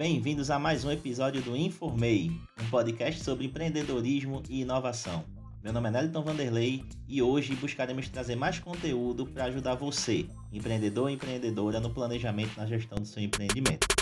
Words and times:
Bem-vindos 0.00 0.50
a 0.50 0.58
mais 0.58 0.82
um 0.82 0.90
episódio 0.90 1.42
do 1.42 1.54
Informei, 1.54 2.30
um 2.58 2.70
podcast 2.70 3.22
sobre 3.22 3.44
empreendedorismo 3.44 4.42
e 4.48 4.62
inovação. 4.62 5.22
Meu 5.62 5.74
nome 5.74 5.88
é 5.88 5.92
Neliton 5.92 6.22
Vanderlei 6.22 6.82
e 7.06 7.20
hoje 7.20 7.54
buscaremos 7.54 8.08
trazer 8.08 8.34
mais 8.34 8.58
conteúdo 8.58 9.26
para 9.26 9.44
ajudar 9.44 9.74
você, 9.74 10.26
empreendedor 10.50 11.10
e 11.10 11.14
empreendedora, 11.16 11.80
no 11.80 11.90
planejamento 11.90 12.52
e 12.56 12.60
na 12.60 12.66
gestão 12.66 12.96
do 12.96 13.06
seu 13.06 13.22
empreendimento. 13.22 13.99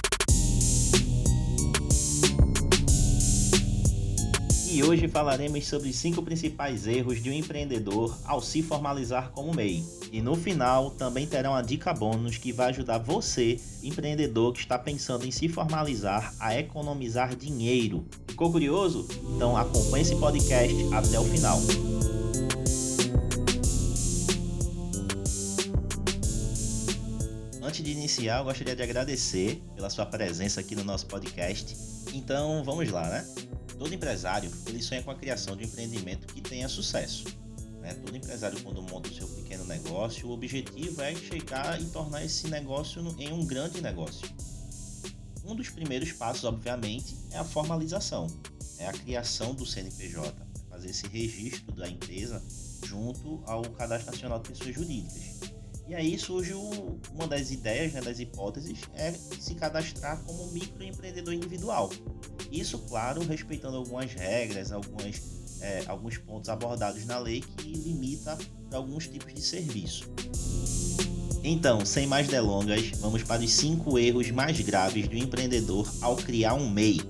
E 4.70 4.84
hoje 4.84 5.08
falaremos 5.08 5.66
sobre 5.66 5.88
os 5.88 5.96
cinco 5.96 6.22
principais 6.22 6.86
erros 6.86 7.22
de 7.22 7.30
um 7.30 7.32
empreendedor 7.32 8.14
ao 8.26 8.42
se 8.42 8.62
formalizar 8.62 9.30
como 9.30 9.54
MEI. 9.54 9.82
E 10.12 10.20
no 10.20 10.36
final 10.36 10.90
também 10.90 11.26
terá 11.26 11.50
uma 11.50 11.62
dica 11.62 11.94
bônus 11.94 12.36
que 12.36 12.52
vai 12.52 12.68
ajudar 12.68 12.98
você, 12.98 13.58
empreendedor 13.82 14.52
que 14.52 14.60
está 14.60 14.78
pensando 14.78 15.24
em 15.24 15.30
se 15.30 15.48
formalizar, 15.48 16.34
a 16.38 16.54
economizar 16.54 17.34
dinheiro. 17.34 18.04
Ficou 18.26 18.52
curioso? 18.52 19.08
Então 19.34 19.56
acompanhe 19.56 20.02
esse 20.02 20.16
podcast 20.16 20.74
até 20.92 21.18
o 21.18 21.24
final. 21.24 21.58
Antes 27.62 27.82
de 27.82 27.90
iniciar, 27.90 28.40
eu 28.40 28.44
gostaria 28.44 28.76
de 28.76 28.82
agradecer 28.82 29.62
pela 29.74 29.88
sua 29.88 30.04
presença 30.04 30.60
aqui 30.60 30.76
no 30.76 30.84
nosso 30.84 31.06
podcast. 31.06 31.74
Então 32.12 32.62
vamos 32.62 32.90
lá, 32.90 33.08
né? 33.08 33.26
Todo 33.78 33.94
empresário 33.94 34.50
ele 34.66 34.82
sonha 34.82 35.02
com 35.02 35.10
a 35.10 35.14
criação 35.14 35.56
de 35.56 35.64
um 35.64 35.66
empreendimento 35.66 36.26
que 36.32 36.40
tenha 36.40 36.68
sucesso. 36.68 37.24
Né? 37.80 37.94
Todo 37.94 38.16
empresário, 38.16 38.60
quando 38.62 38.82
monta 38.82 39.08
o 39.08 39.14
seu 39.14 39.28
pequeno 39.28 39.64
negócio, 39.64 40.28
o 40.28 40.32
objetivo 40.32 41.00
é 41.00 41.14
chegar 41.14 41.80
e 41.80 41.84
tornar 41.86 42.24
esse 42.24 42.48
negócio 42.48 43.02
em 43.18 43.32
um 43.32 43.46
grande 43.46 43.80
negócio. 43.80 44.28
Um 45.44 45.54
dos 45.54 45.70
primeiros 45.70 46.12
passos, 46.12 46.44
obviamente, 46.44 47.16
é 47.30 47.38
a 47.38 47.44
formalização, 47.44 48.26
é 48.78 48.86
a 48.86 48.92
criação 48.92 49.54
do 49.54 49.64
CNPJ, 49.64 50.34
fazer 50.68 50.90
esse 50.90 51.06
registro 51.06 51.72
da 51.72 51.88
empresa 51.88 52.42
junto 52.84 53.42
ao 53.46 53.62
Cadastro 53.62 54.12
Nacional 54.12 54.40
de 54.40 54.50
Pessoas 54.50 54.74
Jurídicas. 54.74 55.52
E 55.88 55.94
aí 55.94 56.18
surge 56.18 56.52
o, 56.52 57.00
uma 57.14 57.26
das 57.26 57.50
ideias, 57.50 57.94
né, 57.94 58.02
das 58.02 58.20
hipóteses, 58.20 58.78
é 58.94 59.10
se 59.12 59.54
cadastrar 59.54 60.22
como 60.24 60.46
microempreendedor 60.52 61.32
individual. 61.32 61.90
Isso, 62.50 62.78
claro, 62.78 63.22
respeitando 63.22 63.76
algumas 63.76 64.12
regras, 64.12 64.72
algumas, 64.72 65.20
é, 65.60 65.84
alguns 65.86 66.16
pontos 66.16 66.48
abordados 66.48 67.04
na 67.04 67.18
lei 67.18 67.40
que 67.40 67.72
limita 67.72 68.38
alguns 68.72 69.06
tipos 69.06 69.32
de 69.34 69.42
serviço. 69.42 70.10
Então, 71.44 71.84
sem 71.84 72.06
mais 72.06 72.26
delongas, 72.26 72.90
vamos 72.98 73.22
para 73.22 73.42
os 73.42 73.50
cinco 73.50 73.98
erros 73.98 74.30
mais 74.30 74.60
graves 74.60 75.06
do 75.08 75.16
empreendedor 75.16 75.88
ao 76.00 76.16
criar 76.16 76.54
um 76.54 76.68
MEI. 76.68 77.00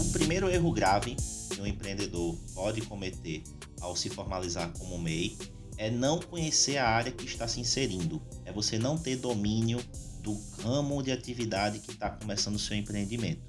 O 0.00 0.12
primeiro 0.12 0.50
erro 0.50 0.72
grave 0.72 1.16
que 1.50 1.60
um 1.60 1.66
empreendedor 1.66 2.34
pode 2.54 2.82
cometer 2.82 3.42
ao 3.80 3.94
se 3.94 4.08
formalizar 4.08 4.72
como 4.78 4.98
MEI 4.98 5.36
é 5.78 5.90
não 5.90 6.18
conhecer 6.18 6.78
a 6.78 6.88
área 6.88 7.12
que 7.12 7.24
está 7.24 7.46
se 7.46 7.60
inserindo, 7.60 8.20
é 8.44 8.52
você 8.52 8.78
não 8.78 8.96
ter 8.98 9.16
domínio 9.16 9.78
do 10.26 10.36
ramo 10.60 11.00
de 11.04 11.12
atividade 11.12 11.78
que 11.78 11.92
está 11.92 12.10
começando 12.10 12.56
o 12.56 12.58
seu 12.58 12.76
empreendimento. 12.76 13.40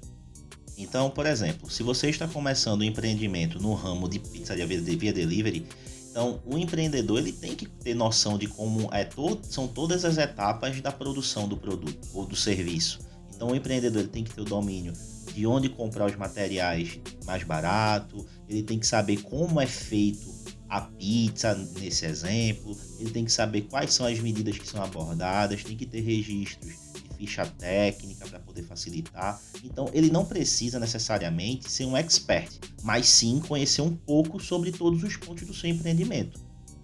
Então, 0.76 1.10
por 1.10 1.26
exemplo, 1.26 1.68
se 1.68 1.82
você 1.82 2.08
está 2.08 2.28
começando 2.28 2.82
um 2.82 2.84
empreendimento 2.84 3.60
no 3.60 3.74
ramo 3.74 4.08
de 4.08 4.20
pizzaria 4.20 4.64
via 4.64 5.12
delivery, 5.12 5.66
então 6.08 6.40
o 6.46 6.56
empreendedor 6.56 7.18
ele 7.18 7.32
tem 7.32 7.56
que 7.56 7.66
ter 7.66 7.94
noção 7.94 8.38
de 8.38 8.46
como 8.46 8.88
é 8.94 9.04
todo, 9.04 9.44
são 9.44 9.66
todas 9.66 10.04
as 10.04 10.18
etapas 10.18 10.80
da 10.80 10.92
produção 10.92 11.48
do 11.48 11.56
produto 11.56 12.06
ou 12.14 12.24
do 12.24 12.36
serviço. 12.36 13.00
Então 13.34 13.48
o 13.48 13.56
empreendedor 13.56 14.02
ele 14.02 14.08
tem 14.08 14.22
que 14.22 14.32
ter 14.32 14.40
o 14.40 14.44
domínio 14.44 14.92
de 15.34 15.46
onde 15.46 15.68
comprar 15.68 16.06
os 16.06 16.16
materiais 16.16 16.98
mais 17.26 17.42
barato, 17.42 18.24
ele 18.48 18.62
tem 18.62 18.78
que 18.78 18.86
saber 18.86 19.20
como 19.22 19.60
é 19.60 19.66
feito 19.66 20.32
a 20.68 20.82
pizza 20.82 21.54
nesse 21.78 22.04
exemplo, 22.04 22.76
ele 22.98 23.10
tem 23.10 23.24
que 23.24 23.32
saber 23.32 23.62
quais 23.62 23.94
são 23.94 24.06
as 24.06 24.18
medidas 24.18 24.58
que 24.58 24.68
são 24.68 24.82
abordadas, 24.82 25.64
tem 25.64 25.76
que 25.76 25.86
ter 25.86 26.00
registros 26.00 26.74
de 26.94 27.16
ficha 27.16 27.46
técnica 27.46 28.26
para 28.26 28.38
poder 28.38 28.62
facilitar. 28.62 29.40
Então, 29.64 29.88
ele 29.92 30.10
não 30.10 30.24
precisa 30.24 30.78
necessariamente 30.78 31.70
ser 31.70 31.86
um 31.86 31.96
expert, 31.96 32.58
mas 32.82 33.08
sim 33.08 33.40
conhecer 33.40 33.82
um 33.82 33.94
pouco 33.94 34.38
sobre 34.40 34.70
todos 34.70 35.02
os 35.02 35.16
pontos 35.16 35.46
do 35.46 35.54
seu 35.54 35.70
empreendimento. 35.70 36.38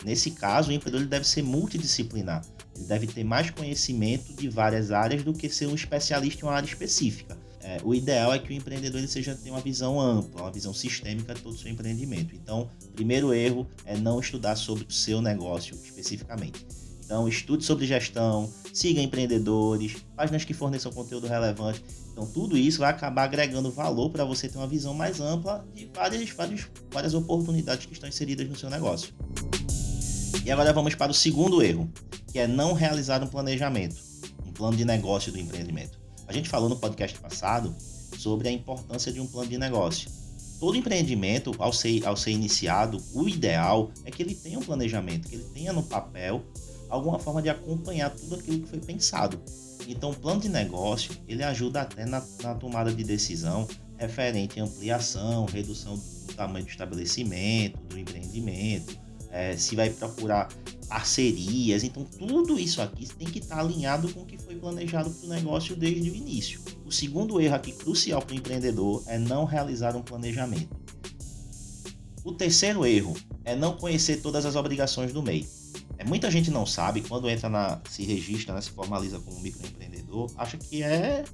Nesse 0.05 0.31
caso, 0.33 0.71
o 0.71 0.73
empreendedor 0.73 1.06
deve 1.06 1.27
ser 1.27 1.43
multidisciplinar. 1.43 2.44
Ele 2.77 2.84
deve 2.84 3.06
ter 3.06 3.25
mais 3.25 3.50
conhecimento 3.50 4.34
de 4.34 4.49
várias 4.49 4.91
áreas 4.91 5.23
do 5.23 5.33
que 5.33 5.49
ser 5.49 5.67
um 5.67 5.75
especialista 5.75 6.44
em 6.44 6.49
uma 6.49 6.55
área 6.55 6.67
específica. 6.67 7.34
É, 7.64 7.78
o 7.82 7.94
ideal 7.94 8.30
é 8.34 8.38
que 8.38 8.52
o 8.52 8.52
empreendedor 8.52 8.98
ele 8.98 9.08
seja 9.08 9.34
tenha 9.34 9.54
uma 9.54 9.60
visão 9.60 9.98
ampla, 9.98 10.42
uma 10.42 10.50
visão 10.50 10.75
sistêmica 10.75 11.32
de 11.32 11.41
todo 11.41 11.54
o 11.54 11.58
seu 11.58 11.70
empreendimento. 11.70 12.34
Então, 12.34 12.69
primeiro 12.94 13.32
erro 13.32 13.66
é 13.86 13.97
não 13.97 14.20
estudar 14.20 14.54
sobre 14.54 14.84
o 14.84 14.92
seu 14.92 15.22
negócio 15.22 15.75
especificamente. 15.82 16.66
Então, 17.02 17.26
estude 17.26 17.64
sobre 17.64 17.86
gestão, 17.86 18.52
siga 18.70 19.00
empreendedores, 19.00 19.97
páginas 20.14 20.44
que 20.44 20.52
forneçam 20.52 20.92
conteúdo 20.92 21.26
relevante. 21.26 21.82
Então, 22.12 22.26
tudo 22.26 22.54
isso 22.54 22.80
vai 22.80 22.91
acabar 22.91 23.25
agregando 23.25 23.70
valor 23.70 24.10
para 24.10 24.26
você 24.26 24.46
ter 24.46 24.58
uma 24.58 24.66
visão 24.66 24.92
mais 24.92 25.19
ampla 25.19 25.66
de 25.75 25.86
várias, 25.86 26.28
várias, 26.31 26.66
várias 26.91 27.14
oportunidades 27.14 27.86
que 27.86 27.94
estão 27.94 28.08
inseridas 28.10 28.46
no 28.46 28.56
seu 28.56 28.69
negócio. 28.69 29.14
E 30.44 30.50
agora 30.50 30.70
vamos 30.75 30.94
para 30.94 31.10
o 31.10 31.14
segundo 31.14 31.62
erro, 31.62 31.91
que 32.31 32.38
é 32.38 32.46
não 32.46 32.75
realizar 32.75 33.22
um 33.22 33.26
planejamento, 33.26 33.96
um 34.46 34.52
plano 34.52 34.76
de 34.76 34.84
negócio 34.84 35.32
do 35.32 35.38
empreendimento. 35.38 36.03
A 36.27 36.33
gente 36.33 36.49
falou 36.49 36.69
no 36.69 36.77
podcast 36.77 37.19
passado 37.19 37.75
sobre 38.19 38.49
a 38.49 38.53
importância 38.53 39.12
de 39.12 39.21
um 39.21 39.27
plano 39.27 39.49
de 39.49 39.59
negócio. 39.59 40.11
Todo 40.59 40.77
empreendimento, 40.77 41.53
ao 41.59 41.73
ser, 41.73 42.07
ao 42.07 42.17
ser 42.17 42.31
iniciado, 42.31 43.03
o 43.12 43.29
ideal 43.29 43.91
é 44.05 44.11
que 44.11 44.23
ele 44.23 44.35
tenha 44.35 44.59
um 44.59 44.62
planejamento, 44.62 45.29
que 45.29 45.35
ele 45.35 45.45
tenha 45.53 45.73
no 45.73 45.83
papel 45.83 46.43
alguma 46.89 47.19
forma 47.19 47.43
de 47.43 47.49
acompanhar 47.49 48.11
tudo 48.11 48.37
aquilo 48.37 48.61
que 48.61 48.69
foi 48.69 48.79
pensado. 48.79 49.41
Então, 49.87 50.11
o 50.11 50.17
plano 50.17 50.41
de 50.41 50.49
negócio 50.49 51.12
ele 51.29 51.43
ajuda 51.43 51.83
até 51.83 52.07
na, 52.07 52.23
na 52.43 52.55
tomada 52.55 52.93
de 52.93 53.05
decisão 53.05 53.67
referente 53.99 54.61
à 54.61 54.65
ampliação, 54.65 55.45
redução 55.45 55.97
do 55.97 56.35
tamanho 56.35 56.65
do 56.65 56.71
estabelecimento, 56.71 57.79
do 57.89 57.99
empreendimento, 57.99 58.99
é, 59.34 59.56
se 59.56 59.75
vai 59.75 59.91
procurar 59.91 60.49
parcerias. 60.89 61.83
Então, 61.83 62.05
tudo 62.05 62.59
isso 62.59 62.81
aqui 62.81 63.06
tem 63.15 63.27
que 63.27 63.41
estar 63.41 63.59
alinhado 63.59 64.09
com 64.15 64.21
o 64.21 64.25
que 64.25 64.39
foi 64.39 64.55
planejado 64.55 65.11
para 65.11 65.27
o 65.27 65.28
negócio 65.28 65.75
desde 65.75 66.09
o 66.09 66.15
início. 66.15 66.61
O 66.87 66.93
segundo 66.93 67.41
erro 67.41 67.56
aqui 67.56 67.73
crucial 67.73 68.23
para 68.23 68.33
o 68.33 68.37
empreendedor 68.39 69.03
é 69.06 69.19
não 69.19 69.44
realizar 69.44 69.97
um 69.97 70.03
planejamento. 70.03 70.69
O 72.23 72.33
terceiro 72.33 72.87
erro 72.87 73.15
é 73.44 73.56
não 73.56 73.77
conhecer 73.77 74.23
todas 74.23 74.47
as 74.47 74.55
obrigações 74.55 75.12
do 75.12 75.23
MEI. 75.23 75.47
É, 75.99 76.05
muita 76.05 76.31
gente 76.31 76.50
não 76.50 76.65
sabe, 76.65 77.03
quando 77.03 77.28
entra 77.28 77.49
na. 77.49 77.81
se 77.91 78.05
registra, 78.05 78.55
né, 78.55 78.61
se 78.61 78.71
formaliza 78.71 79.19
como 79.19 79.41
microempreendedor, 79.41 80.31
acha 80.37 80.56
que 80.56 80.83
é 80.83 81.25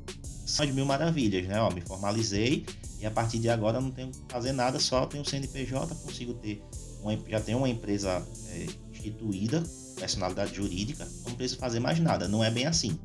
só 0.46 0.64
de 0.64 0.72
mil 0.72 0.86
maravilhas, 0.86 1.46
né? 1.46 1.60
Ó, 1.60 1.70
me 1.70 1.80
formalizei 1.82 2.66
e 2.98 3.06
a 3.06 3.10
partir 3.10 3.38
de 3.38 3.48
agora 3.48 3.80
não 3.80 3.90
tenho 3.90 4.10
que 4.10 4.18
fazer 4.28 4.52
nada, 4.52 4.80
só 4.80 5.06
tenho 5.06 5.24
CNPJ, 5.24 5.94
consigo 5.96 6.34
ter 6.34 6.62
uma, 7.02 7.18
já 7.28 7.40
tenho 7.40 7.58
uma 7.58 7.68
empresa 7.68 8.26
é, 8.48 8.66
instituída, 8.92 9.62
personalidade 9.96 10.54
jurídica, 10.54 11.06
não 11.26 11.34
preciso 11.34 11.60
fazer 11.60 11.80
mais 11.80 11.98
nada. 12.00 12.28
Não 12.28 12.42
é 12.42 12.50
bem 12.50 12.66
assim. 12.66 12.98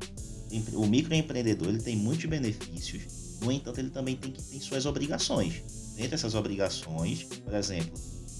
O 0.74 0.86
microempreendedor 0.86 1.68
ele 1.68 1.82
tem 1.82 1.96
muitos 1.96 2.24
benefícios, 2.24 3.02
no 3.40 3.52
entanto, 3.52 3.78
ele 3.78 3.90
também 3.90 4.16
tem 4.16 4.32
que 4.32 4.42
ter 4.42 4.60
suas 4.60 4.86
obrigações. 4.86 5.62
Dentre 5.96 6.14
essas 6.14 6.34
obrigações, 6.34 7.24
por 7.24 7.54
exemplo, 7.54 7.92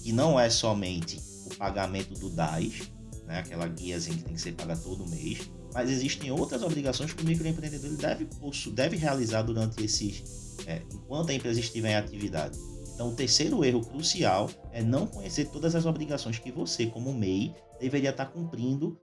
que 0.03 0.13
não 0.13 0.39
é 0.39 0.49
somente 0.49 1.21
o 1.47 1.55
pagamento 1.57 2.15
do 2.15 2.31
DAS, 2.31 2.91
né, 3.27 3.39
aquela 3.39 3.67
guiazinha 3.67 4.17
que 4.17 4.25
tem 4.25 4.35
que 4.35 4.41
ser 4.41 4.53
paga 4.53 4.77
todo 4.77 5.09
mês, 5.09 5.51
mas 5.73 5.91
existem 5.91 6.31
outras 6.31 6.63
obrigações 6.63 7.13
que 7.13 7.23
o 7.23 7.27
microempreendedor 7.27 7.91
deve, 7.97 8.29
deve 8.73 8.97
realizar 8.97 9.43
durante 9.43 9.85
esses, 9.85 10.23
é, 10.67 10.83
enquanto 10.93 11.31
a 11.31 11.35
empresa 11.35 11.61
estiver 11.61 11.91
em 11.91 11.97
atividade. 11.97 12.59
Então, 12.97 13.11
o 13.11 13.15
terceiro 13.15 13.63
erro 13.63 13.85
crucial 13.85 14.49
é 14.73 14.83
não 14.83 15.07
conhecer 15.07 15.51
todas 15.51 15.75
as 15.75 15.85
obrigações 15.85 16.39
que 16.39 16.51
você, 16.51 16.87
como 16.87 17.13
MEI, 17.13 17.55
deveria 17.79 18.09
estar 18.09 18.25
cumprindo. 18.25 18.99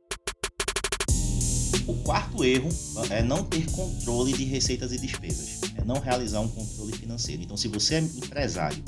O 1.85 1.93
quarto 2.01 2.43
erro 2.43 2.69
é 3.11 3.21
não 3.21 3.43
ter 3.43 3.69
controle 3.69 4.33
de 4.33 4.45
receitas 4.45 4.91
e 4.91 4.97
despesas, 4.97 5.61
é 5.77 5.83
não 5.83 5.99
realizar 5.99 6.39
um 6.39 6.47
controle 6.47 6.91
financeiro. 6.93 7.43
Então, 7.43 7.55
se 7.55 7.67
você 7.67 7.95
é 7.95 7.99
empresário, 7.99 8.83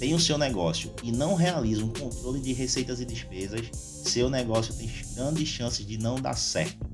tem 0.00 0.12
o 0.12 0.18
seu 0.18 0.36
negócio 0.36 0.92
e 1.04 1.12
não 1.12 1.36
realiza 1.36 1.84
um 1.84 1.92
controle 1.92 2.40
de 2.40 2.52
receitas 2.52 3.00
e 3.00 3.04
despesas, 3.04 3.70
seu 3.72 4.28
negócio 4.28 4.74
tem 4.74 4.90
grandes 5.14 5.46
chances 5.46 5.86
de 5.86 5.98
não 5.98 6.16
dar 6.16 6.34
certo. 6.34 6.84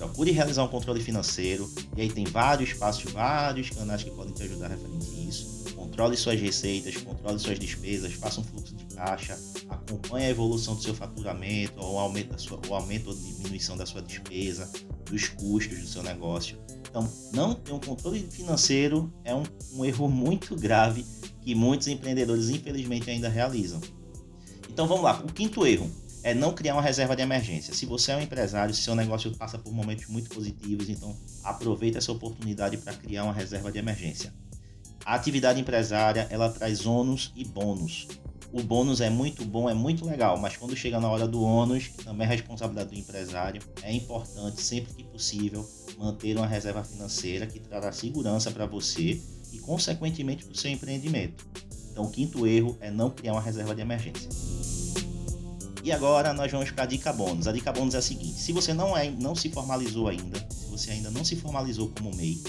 Procure 0.00 0.30
realizar 0.30 0.64
um 0.64 0.68
controle 0.68 1.00
financeiro, 1.00 1.70
e 1.96 2.00
aí 2.00 2.10
tem 2.10 2.24
vários 2.24 2.72
passos, 2.72 3.12
vários 3.12 3.70
canais 3.70 4.02
que 4.02 4.10
podem 4.10 4.32
te 4.32 4.42
ajudar 4.42 4.68
referente 4.68 5.06
a 5.16 5.20
isso 5.20 5.60
controle 5.80 6.16
suas 6.16 6.40
receitas, 6.40 6.96
controle 6.98 7.38
suas 7.38 7.58
despesas, 7.58 8.12
faça 8.14 8.40
um 8.40 8.44
fluxo 8.44 8.74
de 8.74 8.84
caixa, 8.94 9.38
acompanhe 9.68 10.26
a 10.26 10.30
evolução 10.30 10.74
do 10.74 10.82
seu 10.82 10.94
faturamento, 10.94 11.80
ou 11.80 11.98
aumento, 11.98 12.40
sua, 12.40 12.60
ou 12.68 12.74
aumento 12.74 13.08
ou 13.08 13.14
diminuição 13.14 13.76
da 13.76 13.84
sua 13.84 14.00
despesa, 14.00 14.70
dos 15.10 15.28
custos 15.28 15.78
do 15.78 15.86
seu 15.86 16.02
negócio. 16.02 16.58
Então, 16.88 17.10
não 17.32 17.54
ter 17.54 17.72
um 17.72 17.80
controle 17.80 18.20
financeiro 18.30 19.12
é 19.24 19.34
um, 19.34 19.42
um 19.74 19.84
erro 19.84 20.08
muito 20.08 20.54
grave 20.54 21.04
que 21.42 21.54
muitos 21.54 21.88
empreendedores, 21.88 22.48
infelizmente, 22.48 23.10
ainda 23.10 23.28
realizam. 23.28 23.80
Então, 24.68 24.86
vamos 24.86 25.04
lá. 25.04 25.20
O 25.20 25.32
quinto 25.32 25.66
erro 25.66 25.90
é 26.22 26.34
não 26.34 26.52
criar 26.52 26.74
uma 26.74 26.82
reserva 26.82 27.16
de 27.16 27.22
emergência. 27.22 27.74
Se 27.74 27.86
você 27.86 28.12
é 28.12 28.16
um 28.16 28.20
empresário, 28.20 28.74
se 28.74 28.82
seu 28.82 28.94
negócio 28.94 29.34
passa 29.36 29.58
por 29.58 29.72
momentos 29.72 30.06
muito 30.06 30.30
positivos, 30.30 30.88
então 30.88 31.16
aproveite 31.42 31.96
essa 31.96 32.12
oportunidade 32.12 32.76
para 32.76 32.92
criar 32.92 33.24
uma 33.24 33.32
reserva 33.32 33.72
de 33.72 33.78
emergência. 33.78 34.32
A 35.04 35.14
atividade 35.14 35.60
empresária, 35.60 36.26
ela 36.30 36.50
traz 36.50 36.84
ônus 36.84 37.32
e 37.34 37.44
bônus. 37.44 38.06
O 38.52 38.62
bônus 38.62 39.00
é 39.00 39.08
muito 39.08 39.44
bom, 39.44 39.70
é 39.70 39.74
muito 39.74 40.04
legal, 40.04 40.36
mas 40.36 40.56
quando 40.56 40.76
chega 40.76 40.98
na 40.98 41.08
hora 41.08 41.26
do 41.26 41.40
ônus, 41.40 41.86
que 41.86 42.04
também 42.04 42.26
é 42.26 42.30
responsabilidade 42.30 42.90
do 42.90 42.98
empresário, 42.98 43.62
é 43.82 43.92
importante, 43.92 44.60
sempre 44.60 44.92
que 44.92 45.04
possível, 45.04 45.66
manter 45.96 46.36
uma 46.36 46.46
reserva 46.46 46.82
financeira 46.82 47.46
que 47.46 47.60
trará 47.60 47.92
segurança 47.92 48.50
para 48.50 48.66
você 48.66 49.22
e, 49.52 49.58
consequentemente, 49.60 50.44
para 50.44 50.52
o 50.52 50.58
seu 50.58 50.70
empreendimento. 50.70 51.46
Então, 51.92 52.04
o 52.04 52.10
quinto 52.10 52.46
erro 52.46 52.76
é 52.80 52.90
não 52.90 53.10
criar 53.10 53.32
uma 53.32 53.40
reserva 53.40 53.74
de 53.74 53.82
emergência. 53.82 54.28
E 55.82 55.90
agora 55.90 56.32
nós 56.32 56.50
vamos 56.50 56.70
para 56.70 56.84
a 56.84 56.86
dica 56.86 57.12
bônus. 57.12 57.46
A 57.46 57.52
dica 57.52 57.72
bônus 57.72 57.94
é 57.94 57.98
a 57.98 58.02
seguinte: 58.02 58.38
se 58.38 58.52
você 58.52 58.74
não, 58.74 58.96
é, 58.96 59.10
não 59.10 59.34
se 59.34 59.48
formalizou 59.50 60.08
ainda, 60.08 60.38
se 60.50 60.66
você 60.66 60.90
ainda 60.90 61.10
não 61.10 61.24
se 61.24 61.36
formalizou 61.36 61.90
como 61.96 62.14
MEI 62.14 62.42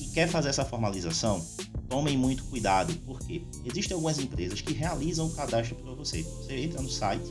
e 0.00 0.06
quer 0.08 0.28
fazer 0.28 0.48
essa 0.48 0.64
formalização, 0.64 1.44
tomem 1.88 2.16
muito 2.16 2.44
cuidado, 2.44 2.92
porque 3.06 3.44
existem 3.64 3.94
algumas 3.94 4.18
empresas 4.18 4.60
que 4.60 4.72
realizam 4.72 5.26
o 5.26 5.30
cadastro 5.30 5.76
para 5.76 5.92
você. 5.94 6.22
Você 6.22 6.56
entra 6.56 6.82
no 6.82 6.90
site, 6.90 7.24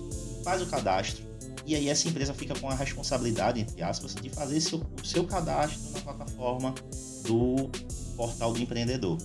faz 0.43 0.61
o 0.61 0.65
cadastro, 0.67 1.23
e 1.65 1.75
aí 1.75 1.89
essa 1.89 2.07
empresa 2.07 2.33
fica 2.33 2.53
com 2.59 2.69
a 2.69 2.75
responsabilidade, 2.75 3.59
entre 3.59 3.81
aspas, 3.81 4.15
de 4.15 4.29
fazer 4.29 4.59
seu, 4.61 4.79
o 4.79 5.05
seu 5.05 5.25
cadastro 5.25 5.81
na 5.91 5.99
plataforma 5.99 6.73
do 7.25 7.69
portal 8.15 8.53
do 8.53 8.61
empreendedor. 8.61 9.17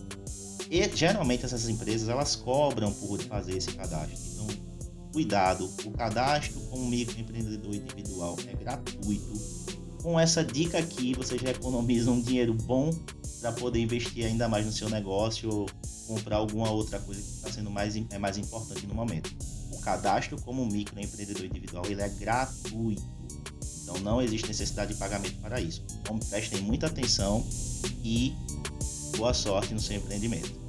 E 0.71 0.89
geralmente 0.95 1.45
essas 1.45 1.69
empresas 1.69 2.09
elas 2.09 2.37
cobram 2.37 2.93
por 2.93 3.21
fazer 3.23 3.57
esse 3.57 3.73
cadastro. 3.73 4.17
Então, 4.33 4.47
cuidado, 5.13 5.71
o 5.85 5.91
cadastro 5.91 6.61
como 6.71 6.89
microempreendedor 6.89 7.75
individual 7.75 8.37
é 8.47 8.55
gratuito. 8.55 9.33
Com 10.03 10.19
essa 10.19 10.45
dica 10.45 10.79
aqui, 10.79 11.15
você 11.15 11.37
já 11.39 11.51
economiza 11.51 12.11
um 12.11 12.21
dinheiro 12.21 12.55
bom 12.55 12.91
para 13.41 13.53
poder 13.53 13.81
investir 13.81 14.25
ainda 14.25 14.49
mais 14.49 14.67
no 14.67 14.73
seu 14.73 14.89
negócio 14.89 15.51
ou 15.51 15.67
comprar 16.07 16.37
alguma 16.37 16.71
outra 16.71 16.99
coisa 16.99 17.21
que 17.21 17.29
está 17.29 17.53
sendo 17.53 17.71
mais, 17.71 17.95
é 17.97 18.19
mais 18.19 18.39
importante 18.39 18.87
no 18.87 18.95
momento. 18.95 19.31
O 19.73 19.81
cadastro 19.81 20.41
como 20.43 20.65
microempreendedor 20.67 21.45
individual 21.45 21.85
ele 21.87 22.03
é 22.03 22.09
gratuito. 22.09 23.03
Então 23.83 23.99
não 24.01 24.21
existe 24.21 24.47
necessidade 24.49 24.93
de 24.93 24.99
pagamento 24.99 25.37
para 25.41 25.61
isso. 25.61 25.83
Então 26.01 26.19
prestem 26.19 26.61
muita 26.61 26.87
atenção 26.87 27.47
e 28.05 28.35
boa 29.17 29.35
sorte 29.35 29.73
no 29.73 29.81
seu 29.81 29.97
empreendimento. 29.97 30.68